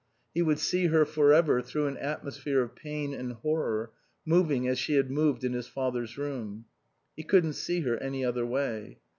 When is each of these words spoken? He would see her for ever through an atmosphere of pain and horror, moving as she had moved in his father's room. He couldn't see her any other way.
He 0.33 0.41
would 0.41 0.57
see 0.57 0.87
her 0.87 1.05
for 1.05 1.31
ever 1.31 1.61
through 1.61 1.85
an 1.85 1.95
atmosphere 1.97 2.63
of 2.63 2.73
pain 2.75 3.13
and 3.13 3.33
horror, 3.33 3.91
moving 4.25 4.67
as 4.67 4.79
she 4.79 4.95
had 4.95 5.11
moved 5.11 5.43
in 5.43 5.53
his 5.53 5.67
father's 5.67 6.17
room. 6.17 6.65
He 7.15 7.21
couldn't 7.21 7.53
see 7.53 7.81
her 7.81 7.97
any 7.97 8.25
other 8.25 8.43
way. 8.43 8.97